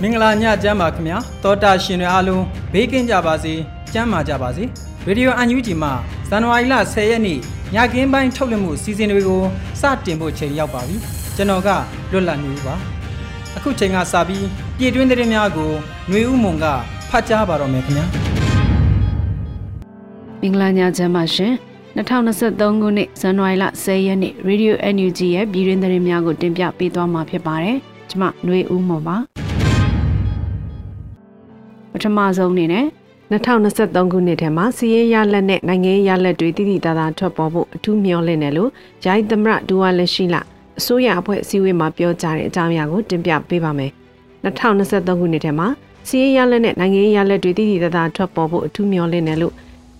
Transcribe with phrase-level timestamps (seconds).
[0.00, 3.54] မင်္ဂလာညချမ်းပါခင်ဗျာတောတာရှင်တွေအားလုံးဘေးကင်းကြပါစေ
[3.92, 4.64] ကျမ်းမာကြပါစေ
[5.06, 5.92] ရေဒီယိုအန်ယူဂျီမှာ
[6.28, 7.38] ဇန်နဝါရီလ10ရက်နေ့
[7.74, 9.42] ညကင်းပိုင်းထုတ်လွှင့်မှုစီစဉ်တွေကို
[9.80, 10.96] စတင်ဖို့ချိန်ရောက်ပါပြီ
[11.36, 11.68] ကျွန်တော်က
[12.12, 12.74] လွတ်လပ်နေပါ
[13.56, 14.46] အခုချိန်ကစပြီး
[14.78, 15.70] ပြည်တွင်းသတင်းများကို
[16.08, 16.64] ຫນွေဥမုံက
[17.10, 18.06] ဖတ်ကြားပါတော့မယ်ခင်ဗျာ
[20.40, 21.52] မင်္ဂလာညချမ်းပါရှင်
[21.96, 27.76] 2023ခုနှစ်ဇန်နဝါရီလ10ရက်နေ့ Radio NUG ရဲ့ပြည်တွင်းသတင်းများကိုတင်ပြပေးသွားမှာဖြစ်ပါတယ်
[28.10, 29.27] ကျွန်မຫນွေဦးမုံပါ
[31.91, 32.85] ပထမဆုံးအနေနဲ့
[33.31, 38.69] 2023ခုနှစ်ထဲမှာစီးရင်ရလက်နဲ့နိုင်ငံရေးရလက်တွေတည်တည်တာတာထွက်ပေါ်ဖို့အထူးမျှော်လင့်တယ်လို့
[39.03, 40.35] ဂျိုင်းသမရဒူဝါလက်ရှိလ
[40.79, 43.91] အစိုးရအဖွဲ့အစည်းအဝေးမှာပြောကြားတဲ့အကြောင်းအရာကိုတင်ပြပေးပါမယ်
[44.43, 45.67] 2023ခုနှစ်ထဲမှာ
[46.07, 49.53] စီးရင်ရလက်နဲ့နိုင်ငံရေးရလက်တွေတည်တည်တာတာထွက်ပေါ်ဖို့အထူးမျှော်လင့်တယ်လို့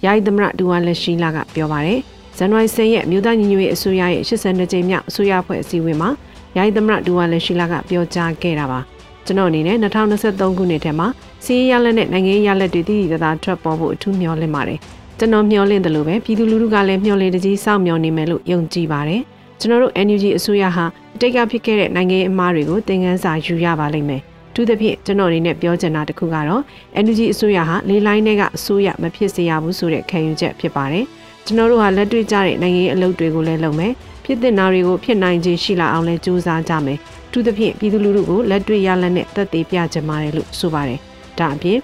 [0.03, 1.99] ဂျိုင်းသမရဒူဝါလက်ရှိလကပြောပါတယ်
[2.37, 6.09] ဇန်နဝါရီ10ရက်မြို့သားညီညွတ်ရေးအစိုးရရဲ့82ကြိမ်မြောက်အစိုးရအဖွဲ့အစည်းအဝေးမှာ
[6.55, 8.79] ဂျိုင်းသမရဒူဝါလက်ရှိလကပြောကြားခဲ့တာပါ
[9.25, 11.07] ကျွန်တော်အနေနဲ့2023ခုနှစ်ထဲမှာ
[11.45, 14.79] စီးရလက်နဲ့နိုင်ငံရေးရလက်တွေတည်တည်သားထွက်ပေါ်ဖို့အထူးမျှော်လင့်ပါတယ်
[15.19, 19.21] ကျွန်တော်မျှော်လင့်တယ်လို့ပဲပြည်သူလူထုကလည်းမျှော်လင့်တကြီးစောင့်မျှော်နေမယ်လို့ယုံကြည်ပါတယ်
[19.59, 24.21] ကျွန်တော်တို့ NUG အစိုးရဟာအတိတ်ကဖြစ်ခဲ့တဲ့နိုင်ငံရေးအမှားတွေကိုသင်ခန်းစာယူရပါလိမ့်မယ်
[24.53, 26.61] သူသဖြင့်ကျွန်တော်အနေနဲ့ပြောချင်တာတခုကတော့
[27.03, 31.05] NUG အစိုးရဟာလေးလိုင်းတွေကအစိုးရမဖြစ်စေရဘူးဆိုတဲ့ခံယူချက်ဖြစ်ပါတယ်
[31.45, 33.93] ကျွန်တော်တို့ဟာလက်တွေ့ကျတဲ့နိုင်ငံရေးအလုပ်တွေကိုလည်းလုပ်မယ်
[34.25, 36.97] ဖြစ်တဲ့နာတွေကိုဖြစ်နိုင်ခြင်းရှိလာအောင်လည်းကြိုးစားကြမယ်
[37.31, 40.99] သူသဖြင့်ပြည်သူလူထုကိုလက်တွေ့ရလက်နဲ့သက်သေပြကြမှာတယ်လို့ဆိုပါတယ်
[41.39, 41.79] ဒါအပြင်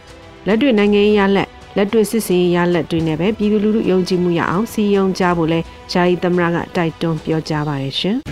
[0.48, 5.60] လက်တွေ့နိုင်ငံရေးရလက်လက်တွေ့စစ်စင်ရေးရလက်တွေနဲ့ပဲပြည်သူလူထုယုံကြည်မှုရအောင်စီယုံကြဖို့လဲ
[5.92, 8.18] ယာယီသမရကတိုက်တွန်းပြောကြားပါတယ်ရှင်။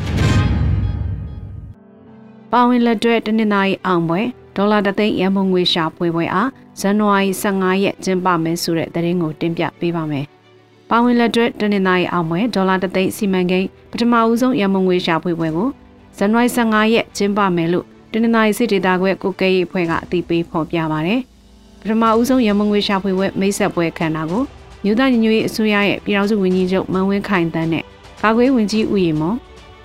[2.51, 4.21] ပါဝင်လက်တွဲတနင်္လာရီအောင်ပွဲ
[4.55, 10.25] ဒေါ်လာတသိန်းရန်ပုံငွေရှာဖွေပွဲအားဇန်နဝါရီ15ရက်ကျင်းပမယ်ဆိုတဲ့သတင်းကိုတင်ပြပေးပါမယ်။
[10.89, 15.69] ပါဝင်လက်တွဲတနင်္လာရီအောင်ပွဲဒေါ်လာတသိန်းစီမံကိန်းပထမဦးဆုံးရန်ပုံငွေရှာဖွေပွဲကို
[16.17, 21.13] ဇန်နဝါရီ15ရက်ကျင်းပမယ်လို့ တနင်္လာရီစစ်ဒေသခွဲကိုကဲရေးအဖွဲ့ကအသိပေးဖော်ပြပါဗျ။
[21.81, 24.43] ပထမဦးဆုံးရမငွေရှာဖွေပွဲမိတ်ဆက်ပွဲခန္ဓာကို
[24.83, 27.83] မြို့သားညီညွတ်ရေးအစိုးရရဲ့ပြည်ထောင်စုဝန်ကြီးချုပ်မန်ဝင်းခိုင်တန်းနဲ့
[28.23, 29.37] ကာကွယ်ဝန်ကြီးဦးရီမော်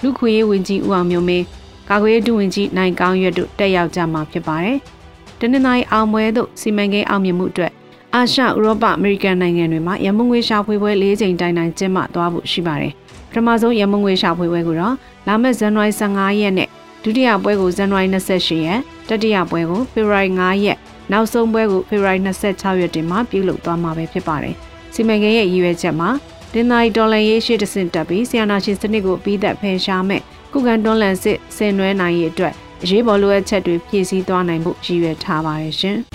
[0.03, 1.45] လူခွေရေးဝန်ကြီးဦးအောင်မျိုးမင်း
[1.89, 4.79] ကာကွယ်ရေးဒုဝန်ကြီးနိုင်ကောင်းရွတ်တို့တက်ရောက်ကြမှာဖြစ်ပါတယ်။
[5.39, 7.73] တနင်္လာရီအောင်ပွဲသို့စီမံကိန်းအောင်မြင်မှုအတွက်
[8.15, 12.93] အာရှဥရောပအမေရိကန်နိုင်ငံတွေမှာရမငွေရှာဖွေပွဲ၄ချိန်တိုင်တိုင်ကျင်းပသွားဖို့ရှိပါတယ်။
[13.31, 14.95] ပထမဆုံးရမငွေရှာဖွေပွဲကိုတော့
[15.27, 16.69] လာမယ့်ဇန်နဝါရီ15ရက်နဲ့
[17.03, 20.79] ဒုတိယပွဲကိုဇန်နဝါရီ28ရက်တတိယပွဲကိုဖေဖော်ဝါရီ9ရက်
[21.13, 24.55] နောက်ဆုံးပွဲကိုဖေဖော်ဝါရီ26ရက်တင်မှာပြုလုပ်သွားမှာပဲဖြစ်ပါတယ်။
[24.95, 26.11] စီမံကိန်းရဲ့ရည်ရွယ်ချက်မှာ
[26.53, 30.23] တင်သာရီဒေါ်လာရေးရှိတဆင့်တက်ပြီးဆီယနာရှင်စနစ်ကိုပြီးသက်ဖယ်ရှားမဲ့
[30.53, 35.99] ကုကန်တွန်းလန်စစ်ဆင်နွှဲနိုင်ရေးအတွက်အရေးပေါ်လိုအပ်ချက်တွေဖြည့်ဆည်းသွားနိုင်ဖို့ရည်ရွယ်ထားပါတယ်ရှင်။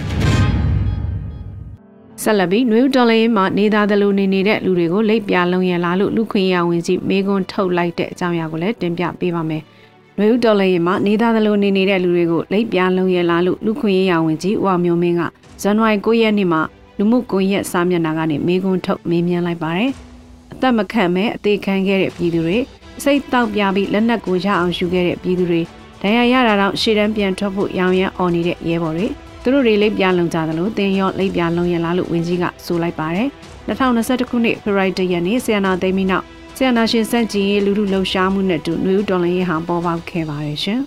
[2.24, 9.64] ဆက်လက်ပြီးနွေဦးတော်လေးမှာနေသားသလိုနေနေတဲ့လူတွေကိုလိပ်ပြလုံးရလာလို့လူခွင့်ရဝင်ကြီးမေကွန်းထုတ်လိုက်တဲ့အကြောင်းအရာကိုလည်းတင်ပြပေးပါမယ်။
[10.20, 15.22] နွေဦးတော်လည်းမှာနေသားသလိုနေနေတဲ့လူတွေကိုလိပ်ပြားလုံးရလာလို့လူခွင့်ရေးရဝင်ကြီးဦးအောင်မျိုးမင်းက
[15.62, 16.62] ဇန်နဝါရီ9ရက်နေ့မှာ
[16.98, 19.92] လူမှုကွန်ရက်စာမျက်နှာကနေမေးခွန်းထုတ်မေးမြန်းလိုက်ပါတယ်။
[20.54, 22.58] အသက်မခံမဲ့အသေးခံခဲ့တဲ့ပြည်သူတွေ
[23.04, 25.62] စိတ်တောက်ပြပြီးလက်နက်ကိုရအောင်ယူခဲ့တဲ့ပြည်သူတွေ
[26.02, 29.08] ဒဏ်ရာရတာတော့ရှေ့တန်းပြန်ထွက်ဖို့ရောင်ရမ်းအော်နေတဲ့ရဲဘော်တွေ
[29.44, 33.28] သူတို့တွေလိပ်ပြားလုံးကြသလိုတင်းရောလိပ်ပြားလုံးရလာလို့ဝင်ကြီးကဆိုလိုက်ပါတယ်။
[33.68, 36.26] 2021ခုနှစ်ဖေဖော်ဝါရီလရက်နေ့ဆီယနာသိမ်းပြီးနောက်
[36.58, 40.80] ဆရာနာရှင်စန့်ကျင်ရေးလူလူလှုပ်ရှားမှုနဲ့တူနှွေဦးတော်လင်းရေးဟောင်ပေါ်ပေါက်ခဲ့ပါတယ်ရှင်။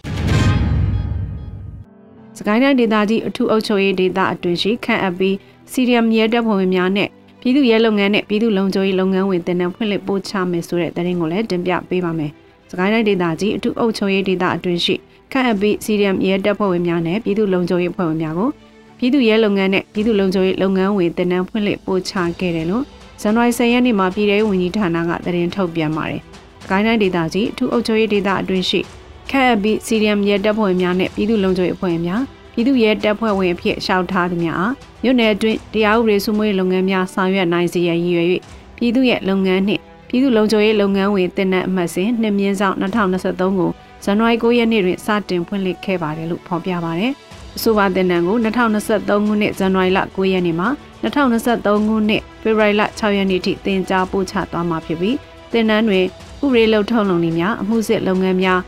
[2.36, 5.36] စကိုင်းတိုင်းဒေသကြီးအထူးအုပ်ချုပ်ရေးဒေသအတွင်းရှိခန့်အပ်ပြီး
[5.72, 7.08] စီရီယမ်ရဲတပ်ဖွဲ့ဝင်များနဲ့
[7.40, 12.30] ပြည်သူရဲလုပ်ငန်းနဲ့ပြည်သူလုံခြုံရေးလုပ်ငန်းဝင်တင်တဲ့ဖွင့်လှစ်ပို့ချမယ်ဆိုတဲ့သတင်းကိုလည်းတင်ပြပေးပါမယ်။
[12.70, 14.94] စကိုင်းတိုင်းဒေသကြီးအထူးအုပ်ချုပ်ရေးဒေသအတွင်းရှိ
[15.32, 18.50] ခန့်အပ်ပြီးစီရီယမ်ရဲတပ်ဖွဲ့ဝင်များနဲ့ပြည်သူလုံခြုံရေးဖွဲ့ဝင်များကို
[18.98, 22.84] ပြည်သူရဲလုပ်ငန်းနဲ့ပြည်သူလုံခြုံရေးလုပ်ငန်းဝင်တင်တဲ့ဖွင့်လှစ်ပို့ချခဲ့တယ်လို့
[23.20, 26.20] ဇန်နဝါရီ10ရက်နေ့မှာပြည်ထောင်ဝန်ကြီးဌာနကသတင်းထုတ်ပြန်ပါတယ်။
[26.60, 28.80] ပစကိုင်းတိုင်းဒေသကြီးအထူးအုပ်ချုပ်ရေးဒေသအတွင်းရှိ
[29.30, 32.22] ခက်အပ်ပြီးစီရီယမ်ရဲတပ်ဖွဲ့များနဲ့ပြည်သူ့လုံခြုံရေးအဖွဲ့များ
[32.54, 38.28] ပြည်သူ့ရဲတပ်ဖွဲ့ဝင်အဖြစ်ရှောက်ထားသူများအားမြို့နယ်အတွင်းတရားဥပဒေစိုးမိုးရေးလုပ်ငန်းများဆောင်ရွက်နိုင်စေရန်ရည်ရွယ်၍
[38.78, 43.70] ပြည်သူ့ရဲ့လုပ်ငန်းနှင့်ပြည်သူ့လုံခြုံရေးလုပ်ငန်းဝင်တင်တဲ့အမှတ်စဉ်နှစ်မြင်းဆောင်2023ကို
[44.04, 47.12] ဇန်နဝါရီ9ရက်နေ့တွင်စတင်ဖွင့်လှစ်ခဲ့ပါတယ်လို့ဖော်ပြပါတယ်။
[47.56, 50.66] အဆိုပါတင်နန်းကို2023ခုနှစ်ဇန်နဝါရီလ9ရက်နေ့မှ
[51.02, 55.16] 2023ခုနှစ်ဖေဖော်ဝါရီလ6ရက်နေ့ထိတင် जा ပို့ချသွားမှာဖြစ်ပြီး
[55.52, 56.04] တင်နန်းတွင်
[56.44, 58.60] ဥပဒေလုံထုံးလုံနည်းများအမှုစစ်လုပ်ငန်းများ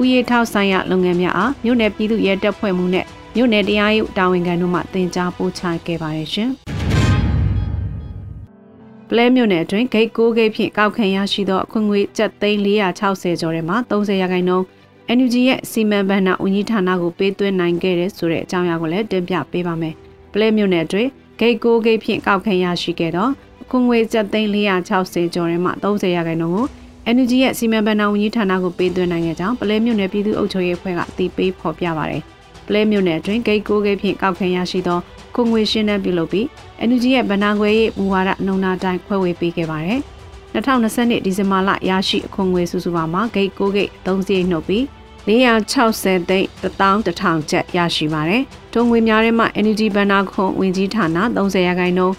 [0.00, 6.50] ဥယေထောက်ဆိုင်ရလုပ်ငန်းများအားမြို့နယ်ပြည်သူ့ရဲတပ်ဖွဲ့မှုနဲ့မြို့နယ်တရားရေးတာဝန်ခံတို့မှတင် जा ပို့ချခဲ့ပါတယ်ရှင်။
[9.08, 14.64] ပလဲမြို့နယ်အတွင်းဂိတ်6ဂိတ်ဖြင့်ကောက်ခံရရှိသောအခွင့်အရေးကျပ်သိန်း460ကျော်ထဲမှ30ရာခိုင်နှုန်း
[15.16, 19.94] NUG ရဲ့စီမံဘဏ္ဍာဦးကြီးဌာနကိုပေးသွင်းနိုင်ခဲ့တဲ့ဆိုတဲ့အကြောင်းအရာကိုလည်းတင်ပြပေးပါမယ်။
[20.32, 23.28] ပလဲမြို့နယ်အတွင်း ဂိတ်6ဂိတ်ဖြင့်ကောက်ခံရရှိခဲ့သော
[23.62, 26.66] အခွင့်အရေးကျပ်သိန်း460ကျော်ထဲမှ30ရာခိုင်နှုန်းကို
[27.14, 32.22] NUG ရဲ့စီမံဘဏ္ဍာဝန်ကြီးဌာနကိုပေးသွင်းနိုင်ခဲ့ကြောင်းပလဲမြို့နယ်ပြည်သူ့အုပ်ချုပ်ရေးအဖွဲ့ကအသိပေးဖော်ပြပါရယ်။
[32.66, 34.98] ပလဲမြို့နယ်အတွင်းဂိတ်6ဂိတ်ဖြင့်ကောက်ခံရရှိသော
[35.34, 36.46] ခုံငွေရှင်းနှံပြုလုပ်ပြီး
[36.88, 40.00] NUG ရဲ့ဗဏ္ဍာခွဲရေးမူဝါဒနှုံနာတိုင်းခွဲဝေပေးခဲ့ပါတယ်။
[40.54, 44.84] 2020ဒီဇင်ဘာလရရှိအခွန်ငွေစုစုပေါင်းမှာဂိတ်6ဂိတ်3စီးနှုတ်ပြီး
[45.26, 48.42] 460သိန်း11000ကျပ်ရရှိပါတယ်။
[48.72, 52.14] ထုံငွေများထဲမှာ NUG ဗဏ္ဍာခွန်ဝင်ကြီးဌာန30ရာခိုင်နှုန်း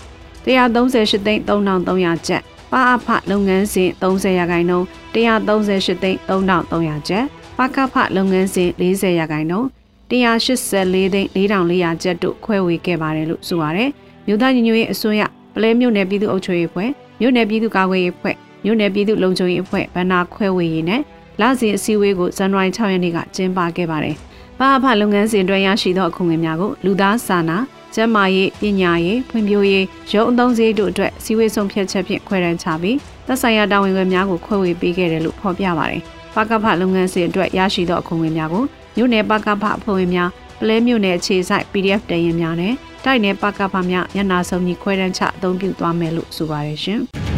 [0.45, 2.41] 138သိန်း3300ကျပ်
[2.71, 7.25] ပါအဖလုပ်ငန်းစဉ်30ရာခိုင်နှုန်း138သိန်း3300ကျပ်
[7.57, 9.67] ပါကဖလုပ်ငန်းစဉ်40ရာခိုင်နှုန်း
[10.11, 13.89] 184သိန်း4400ကျပ်တို့ခွဲဝေခဲ့ပါတယ်လို့ဆိုပါတယ်။
[14.27, 15.21] မြို့သားညီညွတ်ရေးအစိုးရ
[15.53, 16.89] ပလဲမြို့နယ်ပြည်သူ့အုပ်ချုပ်ရေးအဖွဲ့
[17.19, 18.35] မြို့နယ်ပြည်သူ့ကာကွယ်ရေးအဖွဲ့
[18.65, 21.01] မြို့နယ်ပြည်သူ့လုံခြုံရေးအဖွဲ့ဗန္နာခွဲဝေရေးနဲ့
[21.41, 24.15] လစဉ်အစည်းအဝေးကိုဇန်နဝါရီ6ရက်နေ့ကကျင်းပခဲ့ပါတယ်။
[24.59, 27.57] ဘာအဖလုပ်ငန်းစဉ်တွဲရရှိသောအခွင့်အရေးများကိုလူသားစာနာ
[27.95, 32.97] ကျန်းမာရေးပညာရေးဖွံ့ဖြိုးရေးရုံးအသုံးစရိတ်တို့အတွက်စီဝေးဆုံးဖြတ်ချက်ဖြင့်ခွဲတန်းချပြီး
[33.27, 36.01] သက်ဆိုင်ရာတာဝန်ခံများကိုခွဲဝေပေးခဲ့တယ်လို့ဖော်ပြပါတယ်။
[36.35, 38.63] ပကဖလုပ်ငန်းစဉ်အတွက်ရရှိသောအခွင့်အရေးများကို
[38.97, 40.29] မြို့နယ်ပကဖအဖွဲ့ဝင်များ
[40.59, 42.73] ပလဲမြို့နယ်အခြေစိုက် PDF တရင်များနဲ့
[43.05, 47.01] တိုက်နယ်ပကဖများညနာဆုံးကြီးခွဲတန်းချအသုံးပြုသွားမယ်လို့ဆိုပါတယ်ရှင်။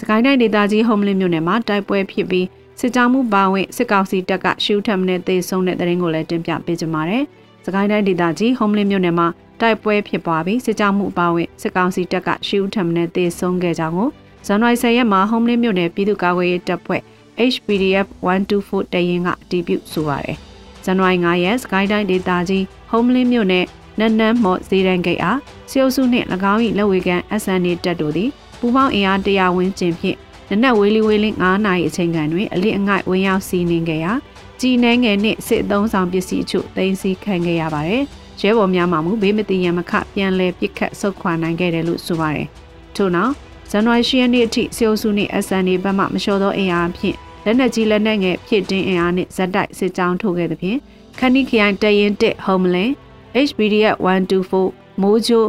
[0.00, 2.46] စကိုင်းတိုင်းဒေသကြီးဟုံးမလင်းမြို့နယ်မှာတိုက်ပွဲဖြစ်ပြီး
[2.80, 7.24] စစ်ကြောင်းမှုပါဝင်စစ်ကောင်စီတပ်ကရှူထပ်မနဲ့သေဆုံးတဲ့တဲ့ရင်ကိုလည်းတင်ပြပေးကြပါမယ်။
[7.64, 9.26] စကိုင်းတိုင်းဒေသကြီးဟုံးမလင်းမြို့နယ်မှာ
[9.60, 14.08] တိုက်ပွဲဖြစ်ပွားပြီးစစ်ကြောင်းမှုပါဝင်စစ်ကောင်စီတပ်ကရှူထပ်မနဲ့သေဆုံးခဲ့ကြောင်းကို
[14.46, 17.02] ဇန်နဝါရီ10ရက်မှာဟုံးမလင်းမြို့နယ်ပြည်သူ့ကာကွယ်ရေးတပ်ဖွဲ့
[17.52, 20.36] HPDF 124တရင်ကအတည်ပြုဆိုပါတယ်။
[20.84, 23.66] ဇန်နဝါရီ9ရက်စကိုင်းတိုင်းဒေသကြီးဟုံးမလင်းမြို့နယ်
[23.98, 25.38] နန်းနန်းမော့ဇေရန်ဂိတ်အား
[25.70, 30.18] စီအုပ်စုနှင့်၎င်း၏လက်ဝေကန် SNA တပ်တို့သည် ပူပေါင်းအင်အား100ဝန်းကျင်ဖြင့်
[30.50, 34.12] နနက်ဝေးလီဝေးလင်း9နာရီအချိန်ကန်တွင်အလစ်အငိုက်ဝင်ရောက်စီးနှင်ခဲ့ရာ
[34.60, 38.02] ကြီးနှဲငယ်နှင့်စစ်အုံဆောင်ပစ္စည်းအချို့သိမ်းဆည်းခံခဲ့ရပါတယ်။
[38.40, 42.46] ရဲဘော်များမှမူဘေးမတည်ရန်မခပြန်လည်ပစ်ခတ်ဆုတ်ခွာနိုင်ခဲ့တယ်လို့ဆိုပါတယ်။
[42.96, 43.32] ထို့နောက်
[43.70, 50.78] ဇန်နဝါရီ10ရက်နေ့အထိစီအုပ်စုနှင့် SNA ဘက်မှမလျှော်သောအင်အားဖြင့်လက်နက်ကြီးလက်နက်ငယ်ဖြစ်တင်းအင်အားနှင့်ဇက်တိုက်စစ်ကြောင်းထိုးခဲ့သဖြင့်
[51.18, 52.92] ခဏိခရိုင်တရင်တစ်ဟုံးမလင်း
[53.48, 53.96] HBDF
[54.48, 55.44] 124မိုးချို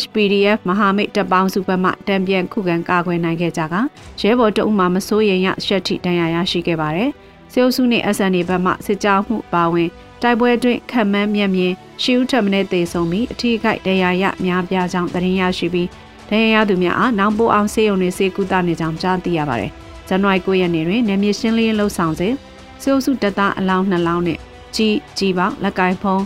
[0.00, 3.74] HPDF မဟာမိတ်တပ်ပေါင်းစုဘက်မှတံပြန်ခုခံကာကွယ်နိုင်ခဲ့ကြက
[4.20, 7.10] ရဲဘော်တအုပ်မှမစိုးရိမ်ရရှက်ထိတန်ရာရရှိခဲ့ပါတယ်။
[7.52, 9.88] စေအုပ်စုနှင့် SNA ဘက်မှစစ်ကြောင်းမှုပါဝင်
[10.22, 15.88] တိုက်ပွဲတွင်ခက်မှန်းမြက်မြင်ရှီဦးထက်မနဲ့တေဆုံးပြီးအထီးခိုက်တရားရများပြားကြောင်းသတင်းရရှိပြီး
[16.28, 19.70] တရားရသူများအားနောင်ပိုအောင်စေယုံနေစေကူတာနေကြောင်းကြားသိရပါတယ်။
[20.08, 22.34] ဇန်နဝါရီ9ရက်နေ့တွင်နေမြေရှင်းလင်းလှုပ်ဆောင်စဉ်
[22.82, 24.38] စေအုပ်စုတပ်သားအလောင်း2လောင်းနဲ့
[24.76, 26.22] ကြီးကြီးပေါလက်ကိုင်းဖုံး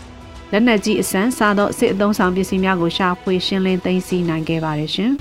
[0.52, 5.12] လက်နက်ကြီးအစမ်းစားသောစစ်အုံဆောင်ပစ္စည်းများကိုရှာဖွေရှင်းလင်းသိမ်းဆည်းနိုင်ခဲ့ပါတယ်ရှင်။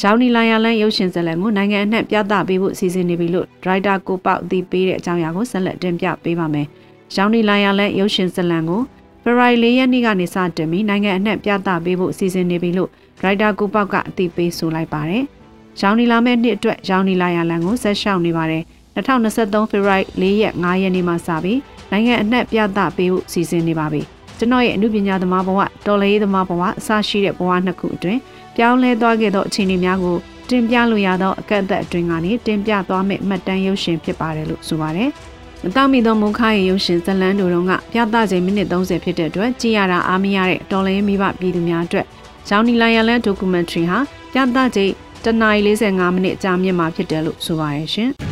[0.00, 6.66] ရောင်နီလိုင်ယာလန်ရုပ်ရှင်ဇာတ်လမ်းကိုနိုင်ငံအနှံ့ပြသပေးဖို့စီစဉ်နေပြီလို့ဒရိုက်တာကိုပေါက်အသိပေးတဲ့အကြောင်းအရာကိုဆက်လက်တင်ပြပေးပါမယ်။
[7.16, 8.82] ရောင်နီလိုင်ယာလန်ရုပ်ရှင်ဇာတ်လမ်းကို
[9.22, 15.22] ဖေဖော်ဝါရီလရက်နေ့ကနေစတင်ပြီးနိုင်ငံအနှံ့ပြသပေးဖို့စီစဉ်နေပြီလို့ဒရိုက်တာကိုပေါက်ကအသိပေးဆိုလိုက်ပါတယ်။
[15.80, 18.62] ရောင်နီလာမဲ့နှစ်အတွက်ရောင်နီလိုင်ယာလန်ကိုဆက်ရှောက်နေပါတယ်။
[18.96, 21.58] 2023ဖေဖော်ဝါရီ4ရက်5ရက်နေ့မှစပြီး
[21.90, 24.02] နိုင်ငံအနှံ့ပြသပေးဖို့စီစဉ်နေပါပြီ။
[24.38, 28.20] ကျွန်တော်ရဲ့အမှုပညာသမားဘဝတော်လေးသမားဘဝအစရှိတဲ့ဘဝနှစ်ခုအတွင်း
[28.56, 30.16] ပြောင်းလဲသွားခဲ့သောအခြေအနေများကို
[30.48, 35.10] တင်ပြလို့ရသောအကန့်အသတ်အတွင်းကနေတင်ပြသွားမယ့်မှတ်တမ်းရုပ်ရှင်ဖြစ်ပါတယ်လို့ဆိုပါတယ်။
[35.64, 42.06] မတောင့်မီသောမုခရဲ့ရုပ်ရှင်ဇလန်းတို့ကပြသချိန်မိနစ်30ဖြစ်တဲ့အတွက်ကြည့်ရတာအားမရတဲ့တော်လေးမိဘပြည်သူများအတွက်
[42.48, 43.98] ဂျောင်းနီလိုင်ယာလန်ဒိုကူမန်ထရီဟာ
[44.32, 44.92] ပြသချိန်
[45.24, 48.12] တနာရီ45မိနစ်ကြာမြင့်မှာဖြစ်တယ်လို့ဆိုပါတယ်ရှင်။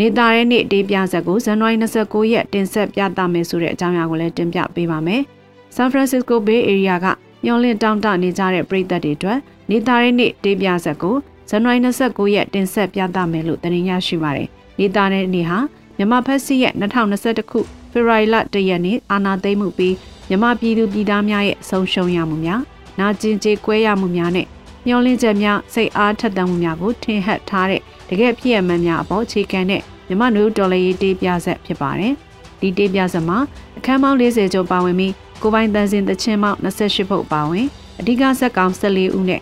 [0.00, 5.22] နေသားတဲ့နေ့တေးပြဆက်ကိုဇန်နဝါရီ29ရက်တင်ဆက်ပြသမယ်ဆိုတဲ့အကြောင်းအရာကိုလည်းတင်ပြပေးပါမယ်။
[5.76, 7.06] San Francisco Bay Area က
[7.44, 9.38] မျောလင့်တောင်းတနေကြတဲ့ပြည်သက်တွေအတွက်
[9.70, 11.14] နေသားတဲ့နေ့တေးပြဆက်ကို
[11.48, 14.48] ဇန်နဝါရီ29ရက်တင်ဆက်ပြသမယ်လို့တင်ရရှိပါတယ်။
[14.78, 15.58] နေသားတဲ့နေ့ဟာ
[15.96, 17.60] မြန်မာဖက်စီရဲ့2021ခု
[17.92, 19.94] ဖေဖော်ဝါရီလ1ရက်နေ့အာဏာသိမ်းမှုပြီး
[20.28, 22.60] မြန်မာပြည်သူပြည်သားများရဲ့ဆုံးရှုံးရမှုများ
[22.98, 24.46] နာကျင်ကြေးကွဲရမှုများနဲ့
[24.86, 32.12] မျောလင့်ချက်များစိတ်အားထက်သန်မှုများကိုထင်ဟပ်ထားတဲ့တကယ်ဖြစ်ရမှန်များအပေါ်အခြေခံတဲ့မြမနုဒေါ်လာရေးတေးပြဆက်ဖြစ်ပါတယ်။
[32.60, 33.38] ဒီတေးပြဆက်မှာ
[33.78, 35.12] အခန်းပေါင်း40ကျော်ပါဝင်ပြီး
[35.42, 37.66] ကိုပိုင်တန်စင်တချင်းပေါင်း28ဖုတ်ပါဝင်
[38.00, 39.40] အဓိကဇက်ကောင်14ဦးနဲ့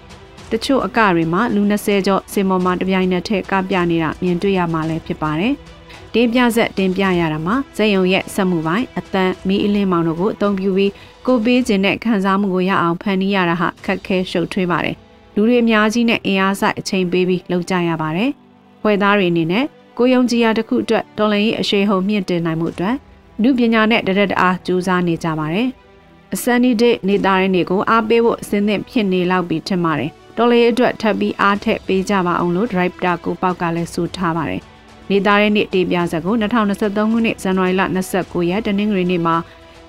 [0.51, 5.55] တချို့အကတွေမှာလူ20ကျော်စင်မော်မှာတပြိုင်နက်တည်းကပြနေတာမြင်တွေ့ရမှာလည်းဖြစ်ပါတယ်။
[6.15, 10.93] တင်ပြဆက်တင်ပြရတာမှာဇက်ယုံရဲ့စက်မှုပိုင်းအတန်မီအလင်းမောင်တို့ကိုအသုံးပြုပြီး
[11.27, 14.97] ကိုပေးခြင်းနဲ့ခံစားမှုကိုရအောင်ဖန်တီးရတာဟာခက်ခဲရှုပ်ထွေးပါတယ်။
[15.35, 18.31] လူတွေအများကြီးနဲ့အင်အားဆိုင်အချိန်ပေးပြီးလုပ်ကြရပါတယ်။
[18.83, 19.65] ဖွဲ့သားတွေအနေနဲ့
[19.99, 22.97] ကိုယုံကြည်ရာတစ်ခုအတွက်တော်လန်ရေးအရှိန်ဟုန်မြင့်တင်နိုင်မှုအတွက်
[23.43, 25.69] လူပညာနဲ့တရက်တအားကြိုးစားနေကြပါတယ်။
[26.35, 34.63] အစန်ဒီဒိတ်နေသားရင်းတွေကိုအားပေးဖို့အစင်းသင့်ဖြစ်နေလောက်ပြီးထင်ပါတယ်။တော်လေးအတွက်ထပ်ပြီးအားထက်ပေးကြပါအောင်လို့ driver ကိုပေါက်ကလည်းဆိုထားပါတယ်။
[35.11, 37.83] နေသားရင်းနေ့တေးပြဆက်ကို2023ခုနှစ်ဇန်နဝါရီလ
[38.17, 39.37] 29ရက်တနင်္ဂနွေနေ့မှာ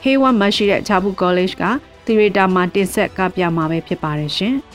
[0.03, 1.63] ဟေးဝမ်မရှိတဲ့ချာဘူး college က
[2.05, 4.55] သီရီတာမှာတင်ဆက်ကပြမှာပဲဖြစ်ပါတယ်ရှင်။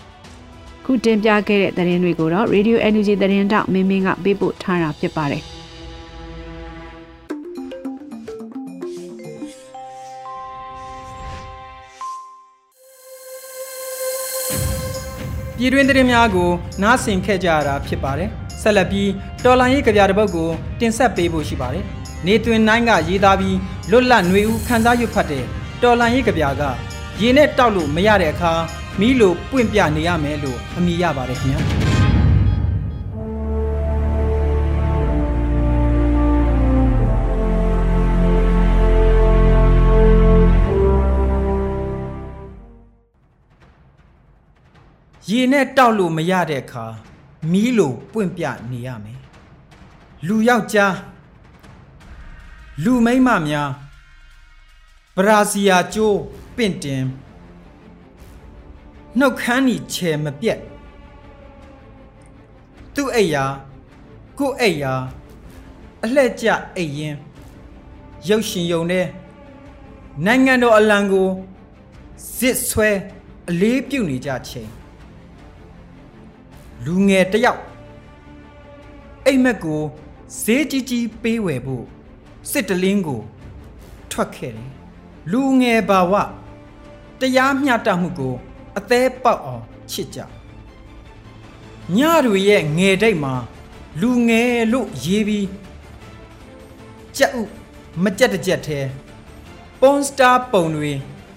[0.92, 5.42] ခုတင်ပြခဲ့တဲ့သတင်းတွေကိုတော့ Radio Energy သတင်းတောက်မင်းမင်းကပေးပို့ထားတာဖြစ်ပါတယ်။
[15.56, 16.50] ပြည်တွင်းသတင်းများကို
[16.82, 18.28] နားဆင်ခဲ့ကြရတာဖြစ်ပါတယ်။
[18.62, 19.10] ဆက်လက်ပြီး
[19.44, 20.48] တော်လိုင်းရေးကြပြတဲ့ပုတ်ကို
[20.80, 21.84] တင်ဆက်ပေးဖို့ရှိပါတယ်။
[22.26, 23.56] နေတွင်နိုင်ကရေးသားပြီး
[23.90, 25.44] လွတ်လပ်ຫນွေဦးခန်းစားရွတ်ဖတ်တဲ့
[25.82, 26.62] တော်လိုင်းရေးကြပြက
[27.20, 28.54] ရေနဲ့တောက်လို့မရတဲ့အခါ
[28.98, 31.62] မီးလိုပွင့်ပြနေရမယ်လို့အမိရပါတယ်ခင်ဗျာ။
[45.30, 46.86] ရေနဲ့တောက်လို့မရတဲ့အခါ
[47.52, 49.20] မီးလိုပွင့်ပြနေရမယ်
[50.26, 50.96] လူယောက်ျား
[52.84, 53.70] လူမိန်းမများ
[55.16, 56.18] ဘရာဇီယာကျိုး
[56.56, 57.04] ပင့်တင်
[59.18, 60.60] နှုတ်ခမ်းဤချေမပြက်
[62.94, 63.44] သူ့အိယာ
[64.38, 64.92] ကိုအိယာ
[66.04, 67.16] အလှဲ့ကျအိရင်
[68.28, 69.06] ရုပ်ရှင်ယုံတဲ့
[70.26, 71.28] နိုင်ငံတော်အလံကို
[72.36, 72.90] ဇစ်ဆွဲ
[73.50, 74.70] အလေးပြုနေကြချိန်
[76.84, 77.62] လူငယ်တယောက်
[79.26, 79.82] အိမ်မက်ကို
[80.42, 81.84] ဈေးကြီးကြီးပေးဝယ်ဖို့
[82.50, 83.20] စစ်တလင်းကို
[84.10, 84.68] ထွက်ခဲ့တယ်
[85.32, 86.12] လူငယ်ဘာဝ
[87.20, 88.34] တရားမျှတမှုကို
[88.80, 90.20] အသေးပေါက်အောင်ချစ်ကြ
[91.98, 93.34] ညတွေရဲ့ငယ်တိတ်မှာ
[94.00, 95.48] လူငယ်လို့ရေးပြီး
[97.16, 97.42] ကြက်ဥ
[98.02, 98.88] မကြက်တကြက်သေး
[99.80, 100.92] ပွန်စတာပုံတွေ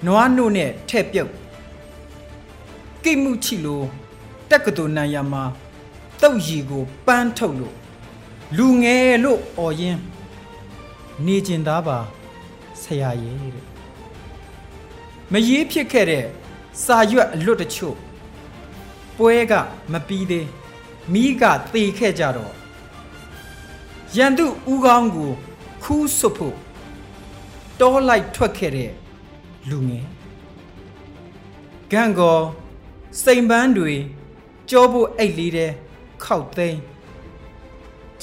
[0.05, 1.31] နွားနို့နဲ့ထဲ့ပြုတ်
[3.03, 3.85] ကိမှုချီလို့
[4.50, 5.43] တက္ကသိုလ်နိုင်ရမှာ
[6.21, 7.75] တုတ်ရီကိုပန်းထုတ်လို့
[8.57, 9.97] လူငယ်လို့អော်ရင်
[11.25, 11.97] နေကျင်သားပါ
[12.81, 13.67] ဆရာရဲ့တဲ့
[15.31, 16.25] မရေးဖြစ်ခဲ့တဲ့
[16.82, 17.96] စာရွက်အလွတ်တချို့
[19.18, 19.53] ပွဲက
[19.92, 20.48] မပြီးသေး
[21.13, 22.53] မိကသေခဲ့ကြတော့
[24.18, 25.32] ရန်သူဦးကောင်းကို
[25.84, 26.56] ခူးဆွတ်ဖို့
[27.80, 28.92] တောလိုက်ထွက်ခဲ့တဲ့
[29.70, 30.08] လူငယ်
[31.92, 32.39] ဂန့်ကော
[33.24, 33.94] စိန်ပန်းတွေ
[34.70, 35.72] ကြောဖို့အိတ်လေးတဲ့
[36.24, 36.80] ခောက်သိမ်း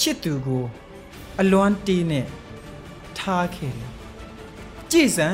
[0.00, 0.64] ချစ်သူကို
[1.40, 2.26] အလွမ်းတီးနဲ့
[3.18, 3.90] ထားခဲ့တယ်
[4.90, 5.28] ကြည်စံ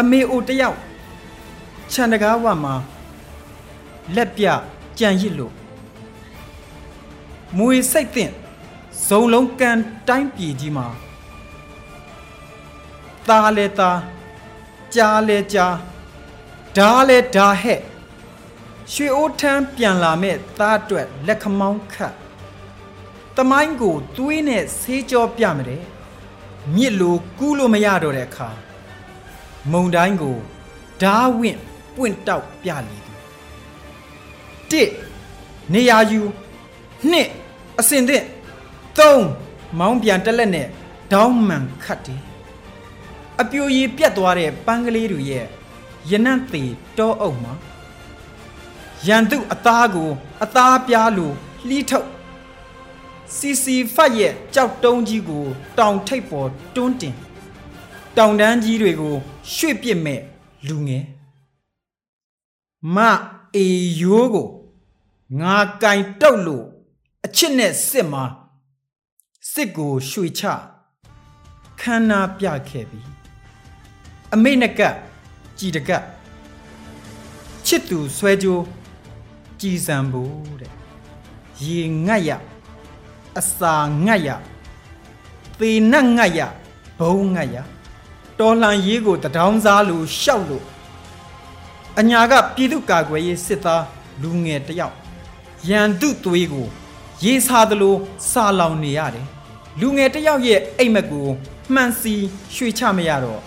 [0.00, 0.78] အမေအိုတယောက်
[1.91, 2.75] ခြံတကားဝမှာ
[4.15, 4.45] လက်ပြ
[4.99, 5.53] ကြံရစ်လို့
[7.57, 8.33] မွေစိတ်သင့်
[9.07, 10.87] ဇုံလုံးကန်တိုင်းပြည်ကြီးမှာ
[13.29, 13.91] ตาလဲตา
[14.95, 15.75] ကြားလဲကြား
[16.77, 17.79] ဓာလဲဓာဟဲ့
[18.93, 22.15] ရွှေအိုးထမ်းပြန်လာမဲ့သားအတွက်လက်ခမောင်းခတ်
[23.37, 25.83] တမိုင်းကိုသွေးနဲ့ဆေးကြောပြမတဲ့
[26.75, 28.49] မြစ်လိုကူးလို့မရတော့တဲ့အခါ
[29.71, 30.37] မုံတိုင်းကို
[31.01, 31.59] ဓာဝင့်
[31.96, 33.12] ပွင့်တောက်ပြလေသူ
[34.70, 34.90] တစ်
[35.72, 36.20] နေရာယူ
[37.10, 37.28] နှစ်
[37.78, 38.24] အစင်သင့်
[38.98, 39.26] သုံး
[39.78, 40.68] မောင်းပြန်တက်လက်နဲ့
[41.12, 42.22] ဒေါင်းမှန်ခတ်တယ်
[43.40, 45.46] အပြိုရည်ပြတ်သွားတဲ့ပန်းကလေးတွေရဲ့
[46.10, 47.52] ရနံ့သေးတောအုပ်မှာ
[49.06, 50.10] ရန်သူအသားကို
[50.42, 51.32] အသားပြားလို
[51.68, 52.08] လှီးထုတ်
[53.36, 55.44] စီစီဖတ်ရဲ့ကြောက်တုံးကြီးကို
[55.78, 57.14] တောင်ထိပ်ပေါ်တွန်းတင်
[58.16, 59.14] တောင်တန်းကြီးတွေကို
[59.54, 60.20] ရွှေ့ပစ်မဲ့
[60.68, 61.04] လူငယ်
[62.94, 62.96] မ
[63.56, 63.66] အေ
[64.00, 64.48] ယိုးကို
[65.40, 66.64] ငါကင်တုတ်လို့
[67.24, 68.24] အချစ်နဲ့စစ်မှာ
[69.52, 70.42] စစ်ကိုရွှေချ
[71.80, 73.00] ခန္ဓာပြခဲ့ပြီ
[74.34, 74.80] အမိတ်နက
[75.58, 75.90] ကြည်တက
[77.66, 78.64] ချစ်သူဆွဲကြိုး
[79.60, 80.72] ကြည်စံဖို့တဲ့
[81.62, 82.30] ရေငတ်ရ
[83.38, 83.74] အစာ
[84.06, 84.28] ငတ်ရ
[85.58, 86.40] သေနတ်ငတ်ရ
[86.98, 87.56] ဘုံငတ်ရ
[88.38, 90.64] တော်လှန်ရေးကိုတထောင်းစားလို့ရှောက်လို့
[92.00, 93.84] အညာကပြည်သူကာကွယ်ရေးစစ်သား
[94.22, 94.94] လူငယ်တစ်ယောက်
[95.68, 96.66] ရန်သူသွေးကို
[97.24, 97.96] ရေးစားသလို
[98.30, 99.26] စာလောင်နေရတယ်
[99.80, 101.28] လူငယ်တစ်ယောက်ရဲ့အိမ်မက်ကို
[101.74, 102.14] မှန်စီ
[102.54, 103.40] ရွှေချမရတော့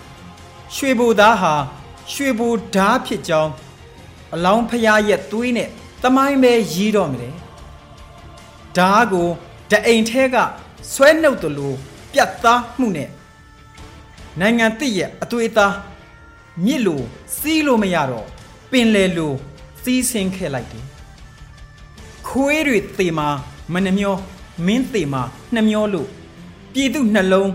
[0.75, 1.53] ရွှေဘိုသားဟာ
[2.11, 3.51] ရွှေဘိုဓာဖြစ်ကြောင်း
[4.33, 5.69] အလောင်းဖျားရဲ့သွေးနဲ့
[6.03, 7.33] တမိုင်းပဲရီးတော့မယ်
[8.77, 9.29] ဓာကို
[9.71, 10.35] တအိမ်ထဲက
[10.93, 11.75] ဆွဲနှုတ်တယ်လို့
[12.11, 13.09] ပြတ်သားမှုနဲ့
[14.39, 15.73] နိုင်ငံတစ်ရဲ့အသွေးသား
[16.65, 17.01] မြစ်လို
[17.37, 18.27] စီးလို့မရတော့
[18.71, 19.33] ပင်လေလို
[19.83, 20.85] စီးဆင်းခဲ့လိုက်တယ်
[22.27, 23.27] ခွေးတွေသေမာ
[23.73, 24.15] မနှမျော
[24.65, 25.21] မင်းသေမာ
[25.55, 26.07] နှမျောလို့
[26.73, 27.51] ပြည်သူနှလုံး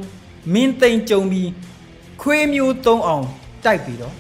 [0.53, 1.51] မင်းသိမ့်ကြုံပြီး
[2.21, 3.27] ခွေးမျိုးသုံးအောင်
[3.65, 4.15] တိုက်ပြီးတော့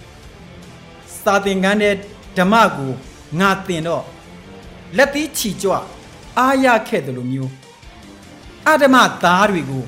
[1.22, 1.94] စာသင်ခန်းတဲ့
[2.38, 2.92] ဓမ္မကို
[3.40, 4.04] ငါသင်တော့
[4.96, 5.72] လက်သီးချီကြွ
[6.38, 7.50] အားရခဲ့တယ်လို့မျိုး
[8.68, 9.84] အဓမ္မသားတွေကို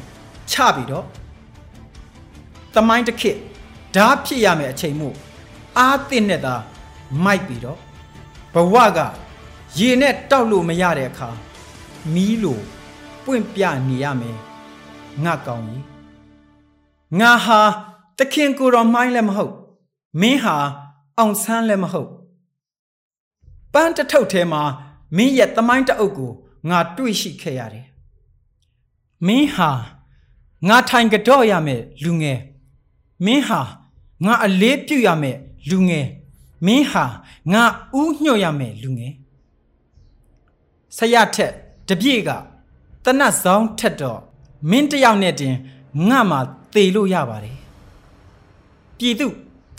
[0.50, 1.06] ချပြီးတော့
[2.74, 3.38] တမိုင်းတစ်ခေတ်
[3.94, 5.14] ဓာဖြစ်ရမယ်အချိန်မို့
[5.78, 6.54] အားတင်နဲ့သာ
[7.24, 7.78] မိုက်ပြီးတော့
[8.54, 8.98] ဘဝက
[9.78, 11.28] ရေနဲ့တောက်လို့မရတဲ့အခါ
[12.12, 12.60] မီးလို
[13.24, 14.38] ပွင့်ပြနေရမယ်
[15.24, 15.84] ငါကောင်းကြီး
[17.20, 17.60] ငါဟာ
[18.18, 19.54] တခင်ကိုတော်မိုင်းလည်းမဟုတ်
[20.20, 20.56] မင်းဟာ
[21.18, 22.10] အောင်ဆန်းလည်းမဟုတ်
[23.72, 24.62] ပန်းတထုပ်ထဲမှာ
[25.16, 26.32] မင်းရဲ့တမိုင်းတအုပ်ကို
[26.70, 27.86] ငါတွေ့ရှိခဲ့ရတယ်
[29.26, 29.70] မင်းဟာ
[30.68, 32.40] ငါထိုင်ကြော့ရမယ်လူငယ်
[33.24, 33.60] မင်းဟာ
[34.24, 35.36] ငါအလေးပြုတ်ရမယ်
[35.70, 36.06] လူငယ်
[36.66, 37.04] မင်းဟာ
[37.52, 37.62] ငါ
[37.98, 39.14] ဥညှို့ရမယ်လူငယ်
[40.96, 41.52] ဆရာထက်
[41.88, 42.30] တပြည့်က
[43.04, 44.20] တနတ်ဆောင်ထက်တော့
[44.70, 45.54] မင်းတယောက်နဲ့တင်
[46.08, 46.38] ငါမှ
[46.74, 47.58] သေလို့ရပါတယ်
[48.98, 49.26] ပြည်သူ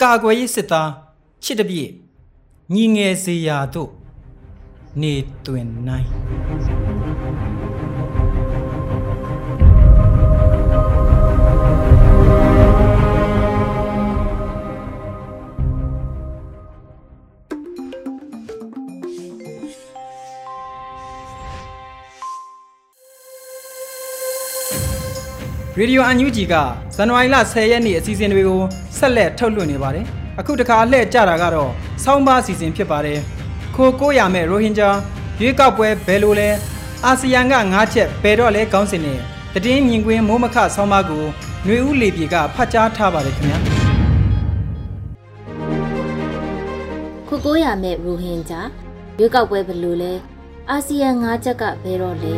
[0.02, 0.90] ကာကွယ်ရေးစစ်သား
[1.44, 1.90] ချစ်တပြည့်
[2.74, 3.90] ညီငယ်စေရာတို့
[5.00, 5.12] နေ
[5.46, 6.06] တွင်နိုင်
[25.78, 26.54] ရေဒီယိုအန်ယူဂျီက
[26.96, 28.60] ဇန်နဝါရီလ10ရက်နေ့အစီအစဉ်တွေကို
[28.98, 30.06] ဆက်လက်ထုတ်လွှင့်နေပါတယ်။
[30.40, 31.70] အခုတခါလှည့်ကြတာကတော့
[32.04, 33.18] ဆောင်းပါးအစီအစဉ်ဖြစ်ပါတယ်။
[33.74, 34.90] ခိုကိုရမဲ့ရိုဟင်ဂျာ
[35.40, 36.48] ရွေးကောက်ပွဲဘယ်လိုလဲ
[37.04, 39.18] အာဆီယံက၅ချက်ဘယ်တော့လဲကောင်းစင်နဲ့
[39.64, 41.24] တည်င်းမြင်ကွင်းမိုးမခဆောင်းပါးကို
[41.64, 43.58] ຫນွေဦးလေပြေကဖတ်ကြားထားပါတယ်ခင်ဗျာ။
[47.28, 48.60] ခိုကိုရမဲ့ရိုဟင်ဂျာ
[49.18, 50.12] ရွေးကောက်ပွဲဘယ်လိုလဲ
[50.70, 52.34] အာဆီယံ၅ချက်ကဘယ်တော့လဲ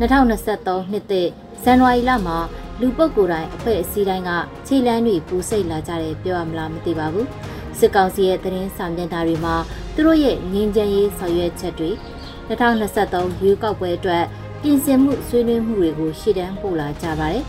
[0.00, 1.28] 2023နှစ်သစ်
[1.62, 2.38] ဇန်နဝါရီလမှာ
[2.80, 4.30] လူပုဂ္ဂိုလ်တိုင်းအဖွဲ့အစည်းတိုင်းက
[4.66, 7.28] ခြေလမ်းတွေပူစိတ်လာကြတယ်ပြောရမလားမသိပါဘူး
[7.78, 9.54] စစ်ကောင်စီရဲ့သတင်းစာမျက်နှာတွေမှာ
[9.94, 11.90] သူတို့ရဲ့ငင်းချမ်းရေးဆောင်ရွက်ချက်တွေ
[12.48, 14.24] 2023ရွေးကောက်ပွဲအတွက်
[14.62, 17.44] ပြင်ဆင်မှုဆွေးနွေးမှုတွေကိုရှေ့တန်းပို့လာကြပါတယ်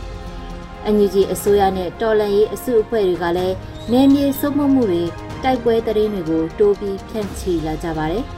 [0.85, 3.55] အန်ယူဂျီအစိုးရနဲ့တော်လန်ရေးအစုအဖွဲ့တွေကလည်း
[3.91, 5.03] နယ်မြေစုံမှုမှုတွေ
[5.43, 8.25] တိုက်ပွဲသတင်းတွေကိုတိုးပြီးဖြန့်ချီလာကြပါတယ်။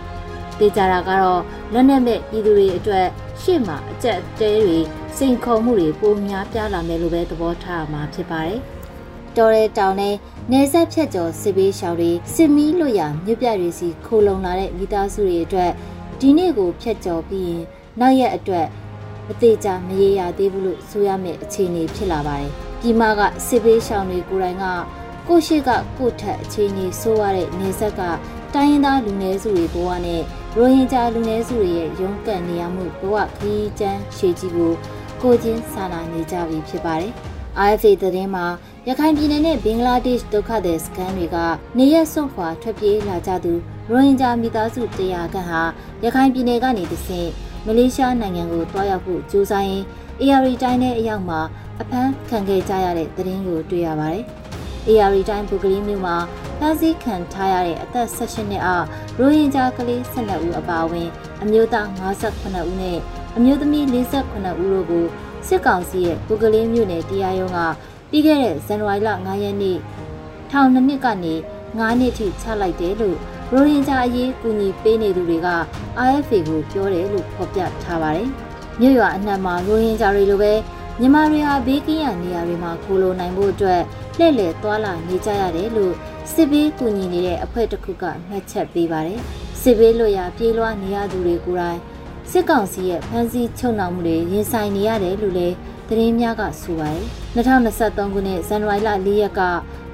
[0.60, 1.42] တေချာတာကတော့
[1.74, 3.08] လက်နက်မဲ့ပြည်သူတွေအတွက်
[3.42, 4.80] ရှေ့မှာအကြက်တဲတွေ
[5.18, 8.60] စိန်ခေါ်မှုတွေပိုများပြားလာမယ်လို့ပဲသဘောထားမှာဖြစ်ပါတယ်။
[9.38, 10.16] တော်ရဲတောင်နဲ့
[10.52, 15.72] နေဆက်ဖြတ်ကျော်စစ်ပေးရှောင်တွေစစ်မီးလွတ်ရမြို့ပြတွေစီခိုလုံလာတဲ့မိသားစုတွေအတွက်
[16.20, 17.64] ဒီနေ့ကိုဖြတ်ကျော်ပြီးရင်
[18.00, 18.68] နောက်ရက်အတွက်
[19.28, 24.66] မသေးချာမရေရသေးဘူးလို့ဆိုရမယ့်အခြေအနေဖြစ်လာပါတယ်။ဒီမှာကစစ်ပေးရှောင်တွေကိုယ်တိုင်က
[25.28, 28.02] ကိုရှိကကိုထက်အခြေအနေဆိုးရတဲ့နေဆက်က
[28.54, 30.24] တိုင်းရင်းသားလူနည်းစုတွေဘဝနဲ့
[30.56, 34.74] ရိုဟင်ဂျာလူနည်းစုတွေရဲ့ရုန်းကန်နေရမှုဘဝခရီးကျန်းရှည်ကြီးကို
[35.22, 37.12] ကိုချင်းစာနာနေကြပြီဖြစ်ပါတယ်။
[37.70, 38.46] IFA သတင်းမှာ
[38.88, 41.38] ရခိုင်ပြည်နယ်နဲ့ဘင်္ဂလားဒေ့ရှ်ဒုက္ခသည်စခန်းတွေက
[41.78, 43.54] နေရက်စွန့်ခွာထွက်ပြေးလာကြသူ
[43.90, 45.62] ရိုဟင်ဂျာမိသားစု100ခန့်ဟာ
[46.04, 47.30] ရခိုင်ပြည်နယ်ကနေတဆင့်
[47.66, 49.86] မလေးရှားနိုင်ငံကိုတွားရောက်ဖို့ကြိုးစားရင်း
[50.22, 51.40] AR တိုင်းထဲအရောက်မှာ
[51.82, 54.24] အဖမ်းခံခဲ့ကြရတဲ့သတင်းကိုတွေ့ရပါတယ်။
[54.88, 56.16] AR တိုင်းပုဂ္ဂလိမျိုးမှာ
[56.60, 58.88] ဖမ်းဆီးခံထားရတဲ့အသက်16နှစ်အောက်
[59.20, 61.10] ရိုဟင်ဂျာကလေး12ဦးအပါအဝင်
[61.44, 62.98] အမျိုးသား58ဦးနဲ့
[63.38, 65.06] အမျိုးသမီး48ဦးတို့ကို
[65.48, 67.60] စစ်ကောင်စီရဲ့ပုဂ္ဂလိမျိုးနယ်တရားရုံးက
[68.10, 69.78] ပြီးခဲ့တဲ့ဇန်နဝါရီလ9ရက်နေ့
[70.52, 71.34] ထောင်နှစ်နှစ်ကနေ
[71.78, 73.18] 9နှစ်ထိချလိုက်တယ်လို့
[73.52, 75.50] ရိုဟင်ဂျာအရေးကူညီပေးနေသူတွေက
[76.08, 78.30] RFA ကိုပြောတယ်လို့ဖော်ပြထားပါတယ်။
[78.80, 80.54] မြို့ရွာအနှံ့မှာရိုဟင်ဂျာတွေလိုပဲ
[81.00, 83.82] မြန်မာတွေဟာဘေးကင်းရနေရာတွေမှာခိုလိုနိုင်ဖို့အတွက်
[84.18, 85.94] လှည့်လည်သွားလာနေကြရတယ်လို့
[86.34, 89.20] စစ်ဘေးကူညီနေတဲ့အဖွဲ့တစ်ခုကမှတ်ချက်ပေးပါတယ်။
[89.62, 91.80] စစ်ဘေးလွတ်ရာပြေးလွှားနေရသူတွေကိုယ်တိုင်
[92.32, 95.56] စစ်ကောင်စီရဲ့ဖမ်းဆီးချုပ်နှောင်မှုတွေရင်ဆိုင်နေရတယ်လို့လည်း
[95.88, 97.06] သတင်းများကဆိုပါတယ်။
[97.36, 99.42] 2023ခုနှစ်ဇန်နဝါရီလ4ရက်က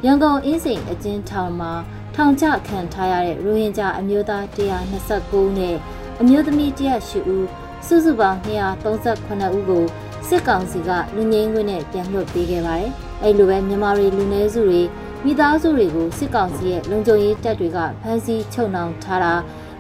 [0.06, 1.72] ရန်ကုန်အင်းစိန်အကျဉ်းထောင်မှာ
[2.16, 5.76] ထောင်ချခံထားရတဲ့ရိုဟင်ဂျာအမျိုးသား129နဲ့
[6.22, 7.48] အမျိုးသမီး108ဦး
[7.88, 9.86] စုစုပေါင်း238ဦးကို
[10.28, 12.92] စစ်ကောင်စီကလူငင်းခွင့်နဲ့ပြန်လွှတ်ပေးခဲ့ပါတယ်။
[13.24, 14.82] အဲလိုပဲမြန်မာတွေလူနည်းစုတွေ
[15.28, 19.34] မိသားစုတွေကိုစစ်ကောင်စီရဲ့လုံခြုံရေးတပ်တွေကဖမ်းဆီးချုပ်နှောင်ထားတာ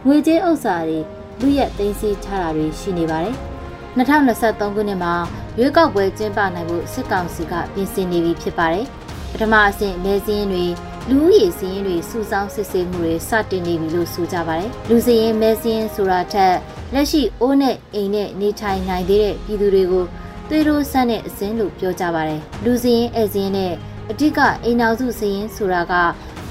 [0.05, 0.99] ငွေကြေးဥစ္စာတွေ
[1.41, 3.35] လူရက်သိမ်းဆည်းထားတာတွေရှိနေပါတယ်။
[3.97, 5.13] 2023ခုနှစ်မှာ
[5.57, 8.85] ရွေးကောက်ပွဲကျင်းပနိုင်ဖို့စစ်ကောင်စီကပြင်ဆင်နေပြီဖြစ်ပါတယ်။
[9.31, 10.65] ပထမအဆင့်မဲစင်းတွေ
[11.09, 16.55] လူဦးရေစည်းရင်းတွေစုဆောင်းစစ်ဆေးမှုတွေစတင်နေပြီလို့ဆိုကြပါတယ်။လူစည်းရင်းမဲစင်းဆိုတာထက်
[16.93, 20.05] လက်ရှိအိုးနဲ့အိမ်နဲ့နေထိုင်နိုင်သေးတဲ့ပြည်သူတွေကို
[20.49, 23.73] သွေးထိုးဆန်းတဲ့အစင်းလို့ပြောကြပါတယ်။လူစည်းရင်းအဲစင်းနဲ့
[24.11, 25.93] အဓိကအိမ်နောက်စုစည်းရင်းဆိုတာက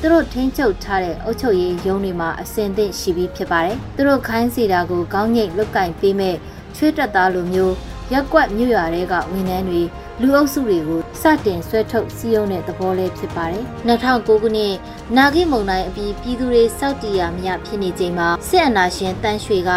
[0.00, 6.36] သူတို့ထိန်းချုပ်ထားတဲ့အုပ်ချုပ်ရေးရုံးတွေမှာအစင်သင့်ရှိပြီးဖြစ်ပါတယ်။သူတို့ခိုင်းစီတာကိုကောင်းငိတ်လုတ်ကင်ပေးမဲ့
[6.76, 7.74] ချွေးတက်သားလိုမျိုး
[8.12, 9.82] ရက်ကွက်မြို့ရွာတွေကဝန်ထမ်းတွေ
[10.20, 14.74] လူအုပ်စုတွေကိုစတင်ဆွဲထုတ်စည်းရုံးတဲ့သဘောလေးဖြစ်ပါတယ်။2009ခုနှစ်
[15.16, 19.72] နာဂိမုံတိုင်းအပြီးပြည်သူတွေစောက်တီရမရဖြစ်နေချိန်မှာစစ်အနာရှင်တန်းရွှေက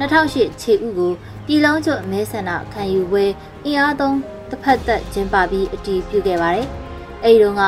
[0.00, 1.12] 2008ခြေဥကို
[1.46, 3.24] ပြည်လုံးကျွအမဲဆန္ဒခံယူပွဲ
[3.64, 4.16] အင်အားသုံး
[4.50, 6.68] တစ်ဖက်သက်ကျင်းပပြီးအတည်ပြုခဲ့ပါတယ်။
[7.24, 7.62] အဲဒီတော့က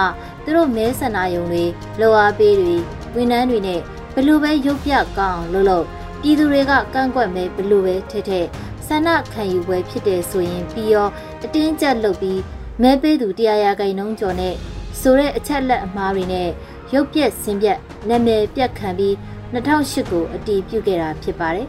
[0.45, 1.65] သူတို့မဲဆန္ဒယုံတွေ
[2.01, 2.77] လောအားပေးတွေ
[3.15, 3.81] ဝန်ထမ်းတွေနဲ့
[4.15, 5.85] ဘလို့ပဲရုပ်ပြကောင်းအောင်လုပ်လို့
[6.23, 8.41] ပြည်သူတွေကကန့်ကွက်မဲဘလို့ပဲထဲထဲ
[8.87, 11.09] ဆန္ဒခံယူပွဲဖြစ်တဲ့ဆိုရင်ပြီးရော
[11.45, 12.41] အတင်းကျပ်လုပ်ပြီး
[12.83, 14.55] မဲပေးသူတရားရဂိုင်နှုံးကျော်နဲ့
[15.01, 16.49] ဆိုတဲ့အချက်လက်အမှားတွေနဲ့
[16.95, 19.15] ရုပ်ပြက်ဆင်းပြက်နာမည်ပြတ်ခံပြီး
[19.55, 21.69] 2008ကိုအတည်ပြုခဲ့တာဖြစ်ပါတယ်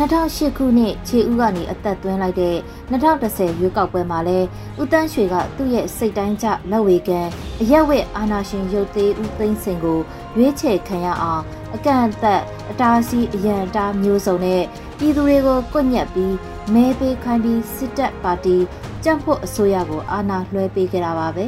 [0.00, 2.56] 2008ခုနှစ်ခြေဥကနေအသက်သွင်းလိုက်တဲ့
[2.90, 4.38] 2010ရွေးကောက်ပွဲမှာလဲ
[4.80, 7.28] ဦးတန်းရွှေကသူ့ရဲ့စိတ်တိုင်းကျလက်ဝေကန်
[7.60, 9.98] အရက်ဝက်အာနာရှင်ရုပ်သေးဦးသိန်းစင်ကို
[10.36, 11.42] ရွေးချယ်ခံရအောင်
[11.74, 14.62] အကန့်အသတ်အတားစီးအရန်တားမျိုးစုံနဲ့
[14.98, 16.34] ပြည်သူတွေကိုကွညက်ပြီး
[16.74, 18.56] မဲပေးခိုင်းပြီးစစ်တပ်ပါတီ
[19.04, 21.44] ကြံ့ဖို့အစိုးရကိုအာဏာလွှဲပေးခဲ့တာပါပဲ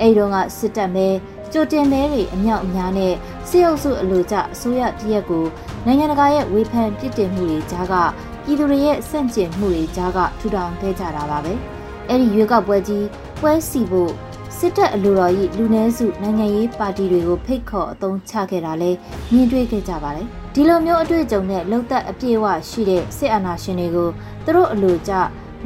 [0.00, 1.08] အဲဒီတော့ကစစ်တပ်မဲ
[1.52, 3.14] ကြိုတင်မဲတွေအမြောက်အများနဲ့
[3.48, 5.44] စစ်အုပ်စုအလို့ကျအစိုးရတရက်ကို
[5.86, 7.94] နိုင်ငံတကာရဲ့ဝေဖန်ပြစ်တင်မှုတွေကြားက
[8.44, 11.52] ပြည်သူတွေရဲ့စန့်ကျင်မှုတွေကြားကထူထောင်ခဲ့ကြတာပါပဲ
[12.08, 13.06] အဲ့ဒီရွေးကောက်ပွဲကြီး
[13.40, 14.12] ပွဲစီဖို့
[14.58, 18.90] စစ်တပ်အလိုတော်ကြီးလူနည်းစုနိုင်ငံရေးပါတီတွေကိုဖိတ်ခေါ်အသုံးချခဲ့တာလဲ
[19.32, 24.08] မြင်တွေ့ခဲ့ကြပါတယ်ဒီလိုမျိုးအတွေ့အကြုံနဲ့လုံသက်အပြည့်အဝရှိတဲ့စစ်အာဏာရှင်တွေကို
[24.44, 25.12] သူတို့အလိုကျ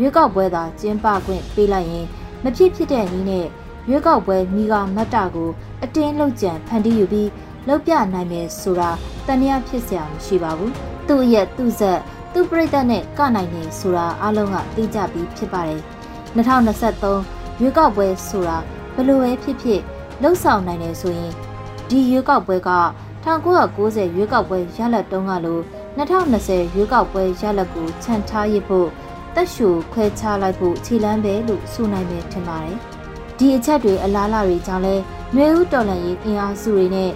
[0.01, 2.07] ရွေးကောက်ပွဲသာကျင်းပခွင့်ပေးလိုက်ရင်
[2.45, 3.47] မဖြစ်ဖြစ်တဲ့နည်းနဲ့
[3.89, 5.51] ရွေးကောက်ပွဲမိကမတ်တာကို
[5.83, 7.29] အတင်းလှုပ်ကြံဖန်တီးယူပြီး
[7.69, 8.91] လောက်ပြနိုင်မယ်ဆိုတာ
[9.27, 10.73] တန်ရာဖြစ်စရာမရှိပါဘူး။
[11.09, 12.01] သူ့ရဲ့သူ့ဆက်
[12.33, 15.81] သူ့ပြိတ္တနဲ့ကနိုင်နေဆိုတာအလုံးကသိကြပြီးဖြစ်ပါတယ်။
[16.37, 18.57] 2023ရွေးကောက်ပွဲဆိုတာ
[18.95, 19.81] ဘလို့ပဲဖြစ်ဖြစ်
[20.23, 21.33] လှုပ်ဆောင်နိုင်တယ်ဆိုရင်
[21.89, 22.71] ဒီရွေးကောက်ပွဲက
[23.25, 25.59] 1990ရွေးကောက်ပွဲရလဒ်တုန်းကလို
[25.99, 28.89] 2020ရွေးကောက်ပွဲရလဒ်ကိုခြံထားရဖို့
[29.35, 32.79] တက်ရှူခွဲခြားလိုက်ဖို့ခြေလမ်းပဲလို့ဆိုနိုင်မယ်ထင်ပါတယ်။
[33.39, 34.95] ဒီအချက်တွေအလားအလာတွေကြောင့်လဲ
[35.35, 37.11] မျိုးဥတော်လန်ရေးအင်အားစုတွေနဲ့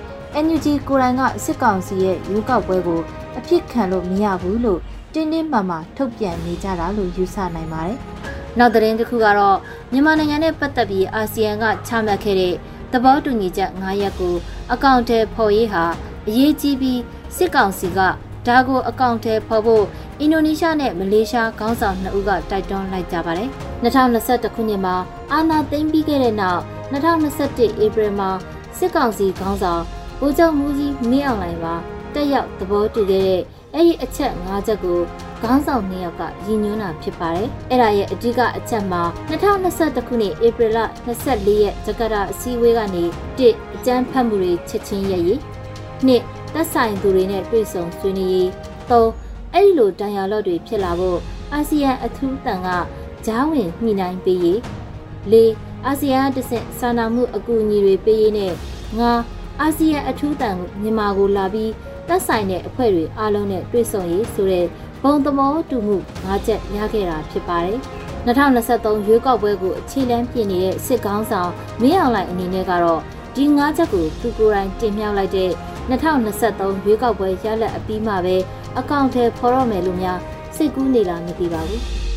[0.44, 3.00] NUG ကိုယ်တိုင်ကစစ်ကောင်စီရဲ့ရွေးကောက်ပွဲကို
[3.38, 4.80] အဖြစ်ခံလို့မရဘူးလို့
[5.14, 7.98] တင်းတင်းမာမာထုတ်ပြန်နေကြတာလို့ယူဆနိုင်ပါတယ်။
[8.58, 9.58] နောက်သတင်းတစ်ခုကတော့
[9.92, 12.54] မြန်မာနိုင်ငံနဲ့ပတ်သက်ပြီးအာဆီယံကချမှတ်ခဲ့တဲ့
[12.92, 14.34] သဘောတူညီချက်9ရပ်ကို
[14.72, 15.84] အကောင့်ထဲဖော်ရေးဟာ
[16.28, 17.00] အရေးကြီးပြီး
[17.36, 18.00] စစ်ကောင်စီက
[18.46, 19.84] ဒါကိုအကောင့်ထဲဖော်ဖို့
[20.20, 23.48] အင်ဒိုနီးရှားနဲ့မလေးရှားခေါင်းဆောင်နှစ်ဦးကတိုက်တွန်းလိုက်ကြပါတယ်။
[23.82, 24.96] 2021ခုနှစ်မှာ
[25.32, 26.62] အာဏာသိမ်းပြီးခဲ့တဲ့နောက်
[26.92, 28.30] 2021ဧပြီမှာ
[28.78, 29.82] စစ်ကောင်စီခေါင်းဆောင်
[30.20, 31.74] ဗိုလ်ချုပ်မူကြီးမင်းအောင်လှိုင်ပါ
[32.14, 33.42] တက်ရောက်သဘောတူခဲ့တဲ့
[33.74, 34.98] အဲ့ဒီအချက်၅ချက်ကို
[35.42, 43.04] ခေါင်းဆောင်နှစ်ယောက်ကရည်ညွှန်းတာဖြစ်ပါတယ်။အဲ့ဒါရဲ့အဓိကအချက်မှာ2021ခုနှစ်ဧပြီလ24ရက်ဂျကာတာအစည်းအဝေးကနေ
[43.38, 45.36] တစ်အကြမ်းဖက်မှုတွေချက်ချင်းရည်
[46.06, 46.22] နှစ်
[46.54, 48.50] သက်ဆိုင်သူတွေနဲ့တွေ့ဆုံဆွေးနွေးရေး
[48.90, 49.10] သုံး
[49.54, 51.18] အဲ့ဒီလိုတန်ရာလော့တွေဖြစ်လာဖို့
[51.52, 52.68] အာဆီယံအထူးတန်က
[53.26, 54.60] ဂျားဝင်ညှိနှိုင်းပေးရေး
[55.32, 55.52] လေး
[55.86, 58.52] အာဆီယံတဆင့်စာနာမှုအကူအညီတွေပေးရေးနဲ့
[58.98, 59.12] ငါ
[59.60, 61.72] အာဆီယံအထူးတန်မြန်မာကိုလာပြီး
[62.08, 64.66] သက်ဆိုင်တဲ့အဖွဲ့တွေအားလုံးနဲ့တွေ့ဆုံရေးဆိုတဲ့
[65.02, 65.96] ဘုံသဘောတူမှု
[66.26, 67.78] ၅ချက်ရခဲ့တာဖြစ်ပါတယ်။
[68.26, 71.50] 2023ရွေးကောက်ပွဲကိုအခြေလှမ်းပြင်နေတဲ့စစ်ကောင်းဆောင်
[71.82, 73.00] မင်းအောင်လှိုင်အနေနဲ့ကတော့
[73.34, 75.50] ဒီ၅ချက်ကိုသူကိုယ်တိုင်တင်မြှောက်လိုက်တဲ့
[75.90, 78.36] 2023ရွေးကောက်ပွဲရလဒ်အပြီးမှပဲ
[78.78, 80.18] အကောင့်ထဲဖော်ရမယ်လို့များ
[80.56, 81.82] စိတ်ကူးနေလားမသိပါဘူး။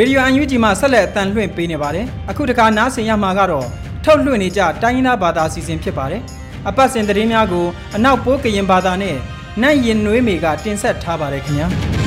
[0.00, 3.66] ရေဒီယိုအန်ယူဂျီမှာဆက်လက်အတန်လွှင့်ပေးနေပါတယ်အခုတခါနားဆင်ရမှာကတော့
[4.04, 6.22] ထုတ်လွှင့်နေကြတိုင်းရင်းသားဘာသာအစီအစဉ်ဖြစ်ပါတယ်
[6.68, 9.16] အပတ်စဉ်သတင်းများကိုအနောက်ပိုးကရင်ဘာသာနဲ့
[9.62, 11.97] နတ်ရင်နွေးမေကတင်ဆက်ထားပါတယ်ခင်ဗျာ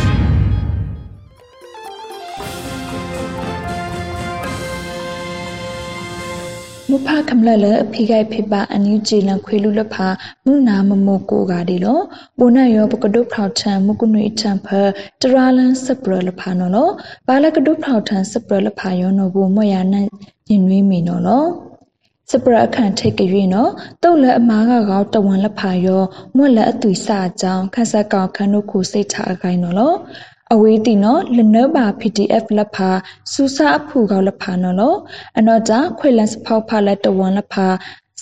[6.91, 10.07] မဖခမလလအဖိဂိုက်ဖိပါအန်ယူဂျီလန်ခွေလူလဖာ
[10.45, 11.99] မုနာမမိုကိုကဒီလော
[12.37, 14.67] ပိုနယောပကဒုဖောက်ထံမကုနွေထံဖ
[15.21, 16.89] တရာလန်စပရလဖာနော်လော
[17.27, 19.95] ဘာလကဒုဖောက်ထံစပရလဖာယောနော်ဘူမယန
[20.49, 21.45] ရင်နွေးမီနော်လော
[22.31, 23.71] စပရအခန့်ထိတ်ကြွနော်
[24.03, 26.03] တုတ်လက်အမားကကောတဝန်လက်ဖာရော
[26.35, 29.93] မွက်လက်အသွီစအကြောင်းခက်ဆက်ကောင်ခန်းတို့ကိုစိတ်ချအခိုင်းနော်လော
[30.53, 32.89] အဝေးတီနော်လနဘာ PDF လက်ဖာ
[33.31, 34.95] စူစာအဖူကောက်လက်ဖာနော်လော
[35.37, 37.67] အနော်ကြခွေလန်စဖောက်ဖလက်တဝန်လက်ဖာ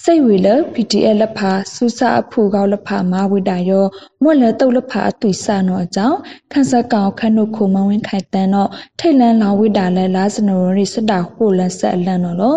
[0.03, 3.85] စိတ်ဝေလ PTL လဖာစူစာအဖူကောက်လဖာမာဝိတာယော
[4.23, 6.17] မွက်လတုတ်လဖာအသွိစနောအကြောင်း
[6.51, 12.55] ခန်းဆက်ကောင်ခန့်နုခုမဝင်းခိုင်တန်တော့ထိတ်လန်းလောင်ဝိတာလဲလာစနိုရိစတာဟိုလန်ဆက်အလန်နော်လော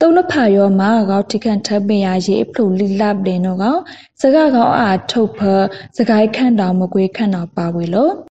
[0.00, 3.76] တုတ်လဖာယောမာကောက်ထိခန့်ထပ်ပင်ရရေအဖလူလိလပ်တယ်နော်ကော
[4.20, 5.40] စကကောင်အားထုတ်ဖ
[5.96, 8.27] စကိုင်းခန့်တောင်မကွေးခန့်တော်ပါဝေလို့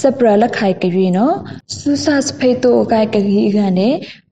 [0.00, 1.34] စပရလက်ခိုင်ကြွေနော်
[1.78, 3.88] စူဆတ်စဖေတိုအကိုက်ကကြီးကနေ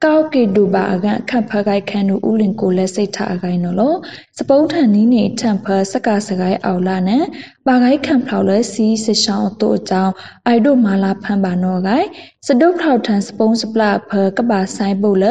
[0.06, 3.96] ကောက်ကေဒူဘာအကခတ်ဖကိုက်ခန်နူဥလင်ကိုလက်စိတ်ထအကိုင်နော်လို့
[4.38, 7.24] စပုံးထန်နီးနေထန်ဖစကစကိုင်းအောင်လာနဲ့
[7.66, 10.12] ပါကိုက်ခံဖောက်လဲစီးစစ်ဆောင်တို့အကြောင်း
[10.46, 12.06] အိုက်တို့မာလာဖန်ပါနော်ကိုင်
[12.46, 15.24] စဒုတ်ထောက်ထန်စပုံးစပလာဖကပါဆိုင်ပုတ်လ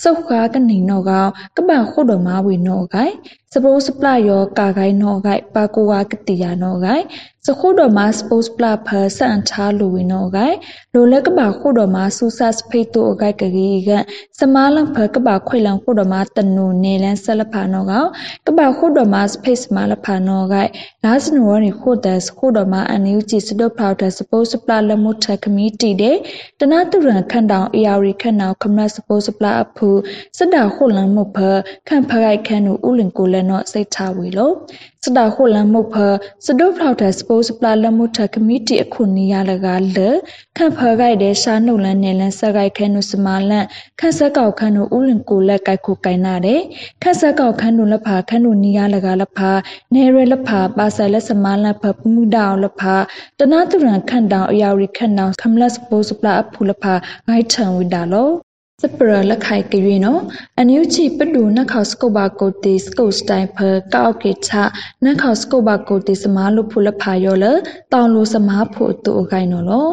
[0.00, 3.14] စုတ်ခါကနေနော်ကောင်ကပါခုတော်မာဝေနော်ကိုင်
[3.54, 7.04] စပုံးစပလာယောကာကိုင်နော်ကိုင်ပါကိုဝါကတိယာနော်ကိုင်
[7.46, 8.88] စခုတော်မှာစပို့စပလာဖ
[9.18, 10.56] ဆန်ချာလူဝင်းနော်ကိုင်
[10.94, 13.90] လိုလက်ကပါခုတော်မှာစူဆတ်စဖိတ်တို့အကိုက်ကကြီးက
[14.40, 17.92] စမားလဖကဘာခွေလံခုဒမတနုနေလန်ဆလဖာနောက
[18.46, 20.54] ကဘာခုဒမစဖေးစမာလဖာနောက
[21.04, 26.16] လာစနဝရီခုဒတ်ခုဒမအန်ယူဂျီစဒဖောက်တစပိုးစပလာလမှုထကမီတီတဲ့
[26.60, 29.88] တနတူရန်ခန်တောင်အေယာရီခန်နောင်ခမနစပိုးစပလာအဖူ
[30.38, 31.38] စဒခုလံမှုဖ
[31.88, 34.54] ခန့်ဖရိုက်ခန်နူဥလင်ကိုလည်းနော့စိတ်ချဝေလို့
[35.04, 35.94] စဒခုလံမှုဖ
[36.46, 39.98] စဒဖောက်တစပိုးစပလာလမှုထကမီတီအခုနီရလကလ
[40.56, 43.66] ခန့်ဖရိုက်တဲ့ရှာနှုတ်လန်းနေလန်းစကိုက်ခဲနုစမာလန့်
[44.00, 46.60] ခန့်ဆက်ကောက်ခန်းတို့ဥလင်ကိုလက်ကိုက်ခုကိုင်နာတယ်
[47.02, 49.50] ခန့်ဆက်ကောက်ခန်းတို့လက်ဖာခန်းတို့နီယာလကလက်ဖာ
[49.94, 52.94] နေရလက်ဖာပါဆာလက်စမာလက်ဖာပမှုဒောလက်ဖာ
[53.38, 56.94] တနာသူရန်ခန့်တောင်အယာရီခန့်တောင်ခမလတ်ပိုးစပလာအဖူလက်ဖာ
[57.28, 58.30] ဂိုက်ထံဝိဒါလော
[58.84, 60.20] စပရလက်ခိုင်ကရွေနော်
[60.56, 63.58] အန်ယူချီပဒူနခောက်စကိုဘာကိုတီစကိုစတိုင်ဖ
[63.94, 64.50] ကောက်ကေချ
[65.04, 67.44] နခောက်စကိုဘာကိုတီစမာလူဖူလဖာယောလ
[67.92, 69.88] တောင်လူစမာဖို့တူအကိုင်နော်လော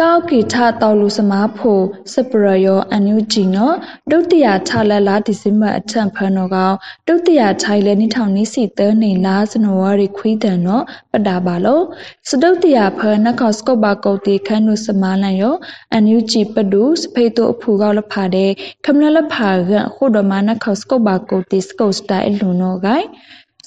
[0.00, 1.82] ကောက်ကေထတောက်လူစမာဖို့
[2.12, 3.76] စပရယောအန်ယူဂျီနော်
[4.10, 6.74] ဒုတိယထလက်လာဒီဇင်ဘာအထံဖန်နော်ကောင်
[7.08, 11.84] ဒုတိယထိုင်လဲနိထောင်နိစီသနေလာစနဝရီခွေးတန်နော်ပတာပါလို့
[12.28, 15.54] စဒုတိယဖနခောက်စကိုဘာကိုတီခန်းနုစမာလန်ယော
[15.92, 18.50] အန်ယူဂျီပဒူစဖေတိုအဖူကောက်လဖာတဲ့
[18.84, 23.06] ခမနလဖာကခုဒမနခောက်စကိုဘာကိုတီစကိုစတိုင်လူနော်ဂိုင်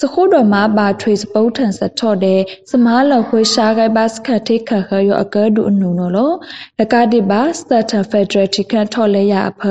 [0.02, 6.32] စခိုးတော်မှာဘာထွေစပုတ်ထန်စထော့တဲ့စမားလခွေရှားဂိုင်ဘတ်စခတ်ထိခခရအကဒူအနုနော်လော
[6.80, 9.62] လကတိဘာစတတာဖက်ဒရယ်တီကန်ထော်လဲရအဖ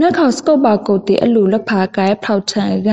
[0.00, 2.88] နက်ခေါစကုတ်ဘာကိုတီအလူလက်ဖာကိုင်ဖောက်ထန်က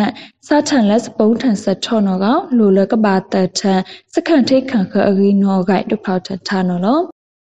[0.48, 2.26] စာထန်လက်စပုတ်ထန်စထော့နော်က
[2.58, 3.80] လူလကဘာတထန်
[4.14, 7.00] စခန့်ထိခခအဂီနော်ဂိုင်ဒုဖောက်ထန်နော်လော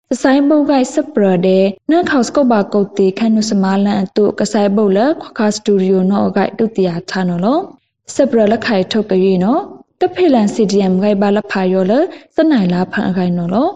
[0.09, 7.59] စဆိုင်ဘုတ်ကစပရတဲ့နန်ခေါစကုတ်ဘာကုတ်တီခန့်နုစမာလန်အတုကဆိုင်ဘုတ်လခွခါစတူဒီယိုနော်ဂိုင်တုတရာထားနော်လော
[8.15, 9.61] စပရလက်ခိုင်ထုတ်ကြရနော်
[10.01, 11.93] တဖေလန် CDM ဂိုင်ဘာလဖာယောလ
[12.35, 13.69] စနိုင်လာဖန်အခိုင်နော်လော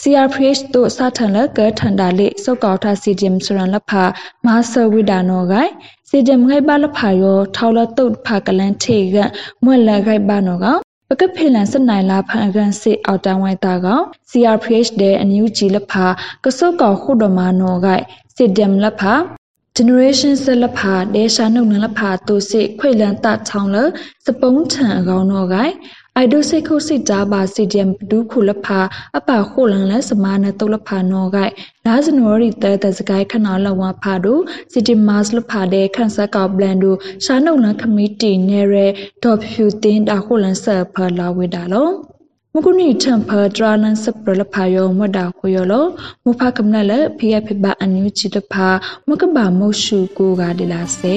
[0.00, 4.02] CRPH တို့စာထန်လကထန်ဒါလေစောက်ကောက်ထ CDM စရန်လဖာ
[4.46, 5.70] မာဆဝိဒါနောဂိုင်
[6.10, 9.16] CDM ဂိုင်ဘာလဖာယောထောက်လတုတ်ဖာကလန်ထေက
[9.64, 10.66] မွက်လဂိုင်ဘာနောက
[11.08, 16.06] ပကဖေလန်စနိုင်လာဖန်အကန်စစ်အောက်တန်ဝိုင်တာကောင် CRPH တဲ့အန်ယူဂျီလဖာ
[16.44, 18.04] ကစုတ်ကောက်ခုဒမနောဂိုင်
[18.36, 19.12] CDM လဖာ
[19.82, 23.76] generation ဆက်လက်ဖာဒေရှာနုနလဖာတိုစစ်ခွေလန်တချောင်းလ
[24.26, 25.72] စပုံးထန်အကောင်တော့ဂိုင်
[26.16, 28.80] အိုက်ဒိုစိတ်ခုစစ်တာပါစီဒီယမ်ဒူးခုလဖာ
[29.16, 31.52] အပခိုလန်လဲစမာနတုလဖာနောဂိုင်
[31.86, 34.38] လာဇနိုရီတဲတစကိုင်ခနာလဝဖာဒို
[34.72, 38.86] စီတီမတ်လဖာတဲ့ခန့်ဆက်ကောက်ဘလန်ဒိုရှာနုလန်ခမီတီနေရဲ
[39.22, 41.90] ဒေါ်ဖြူတင်တာခိုလန်ဆပ်ဖာလာဝေတာလော
[42.54, 45.86] မကုနီထံဖာဒရာနန်စပရလဖာယောမဒါခွယောလော
[46.24, 48.68] မဖကမနလဖိယဖိဘအန်ယူချီတဖာ
[49.08, 51.16] မကဘာမောရှုကိုကဒီလာစေ